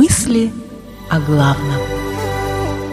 [0.00, 0.52] Мысли
[1.10, 1.80] о главном.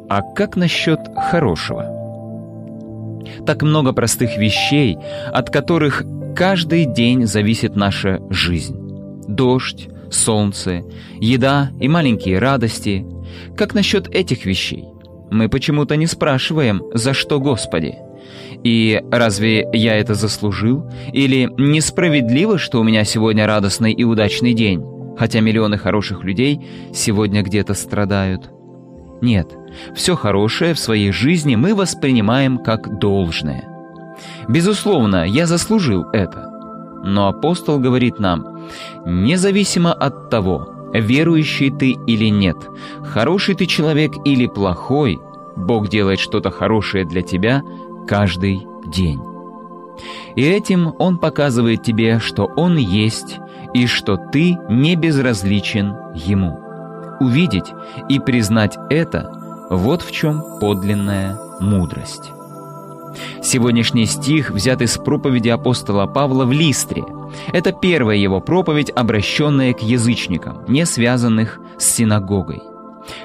[0.09, 2.03] А как насчет хорошего?
[3.47, 4.97] Так много простых вещей,
[5.33, 8.77] от которых каждый день зависит наша жизнь.
[9.29, 10.85] Дождь, солнце,
[11.21, 13.07] еда и маленькие радости.
[13.57, 14.85] Как насчет этих вещей?
[15.31, 17.95] Мы почему-то не спрашиваем, за что Господи.
[18.63, 20.85] И разве я это заслужил?
[21.13, 24.85] Или несправедливо, что у меня сегодня радостный и удачный день,
[25.19, 26.61] хотя миллионы хороших людей
[26.93, 28.51] сегодня где-то страдают?
[29.21, 29.49] Нет,
[29.95, 33.72] все хорошее в своей жизни мы воспринимаем как должное.
[34.49, 36.51] Безусловно, я заслужил это.
[37.05, 38.69] Но апостол говорит нам,
[39.05, 42.57] независимо от того, верующий ты или нет,
[43.05, 45.21] хороший ты человек или плохой,
[45.57, 47.63] Бог делает что-то хорошее для тебя
[48.07, 49.21] каждый день.
[50.37, 53.39] И этим Он показывает тебе, что Он есть
[53.75, 56.59] и что ты не безразличен Ему.
[57.21, 57.73] Увидеть
[58.09, 59.39] и признать это–
[59.71, 62.33] вот в чем подлинная мудрость.
[63.43, 67.05] Сегодняшний стих взят из проповеди апостола Павла в Листре.
[67.53, 72.63] Это первая его проповедь, обращенная к язычникам, не связанных с синагогой.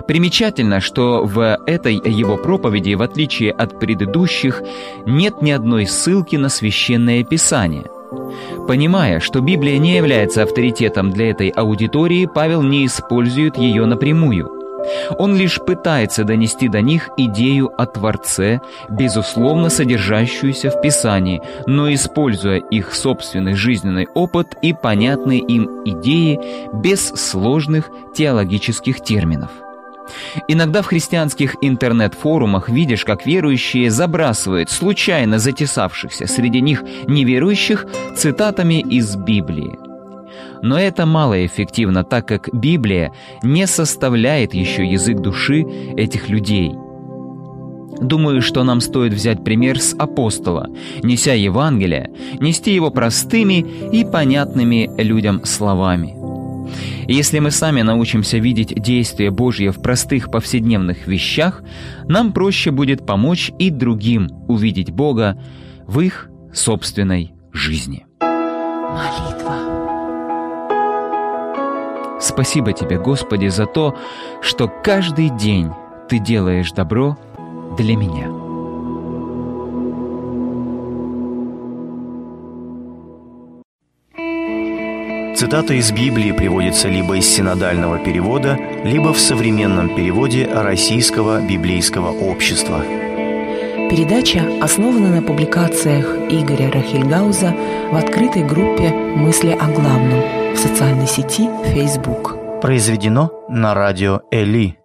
[0.07, 4.61] Примечательно, что в этой его проповеди, в отличие от предыдущих,
[5.05, 7.85] нет ни одной ссылки на священное писание.
[8.67, 14.56] Понимая, что Библия не является авторитетом для этой аудитории, Павел не использует ее напрямую.
[15.17, 22.57] Он лишь пытается донести до них идею о Творце, безусловно содержащуюся в Писании, но используя
[22.57, 26.39] их собственный жизненный опыт и понятные им идеи
[26.73, 29.51] без сложных теологических терминов.
[30.47, 39.15] Иногда в христианских интернет-форумах видишь, как верующие забрасывают случайно затесавшихся среди них неверующих цитатами из
[39.15, 39.86] Библии.
[40.61, 43.11] Но это малоэффективно, так как Библия
[43.43, 46.71] не составляет еще язык души этих людей.
[47.99, 50.69] Думаю, что нам стоит взять пример с апостола,
[51.01, 56.15] неся Евангелие, нести его простыми и понятными людям словами.
[57.07, 61.63] если мы сами научимся видеть действия Божье в простых повседневных вещах,
[62.07, 65.41] нам проще будет помочь и другим увидеть Бога
[65.87, 68.05] в их собственной жизни.
[68.19, 69.86] Молитва.
[72.27, 73.95] Спасибо тебе, Господи, за то,
[74.41, 75.71] что каждый день
[76.09, 77.17] Ты делаешь добро
[77.77, 78.27] для меня.
[85.37, 92.83] Цитата из Библии приводится либо из синодального перевода, либо в современном переводе Российского библейского общества.
[93.89, 97.55] Передача основана на публикациях Игоря Рахильгауза
[97.89, 102.35] в открытой группе «Мысли о главном» в социальной сети Facebook.
[102.59, 104.76] Произведено на радио Эли.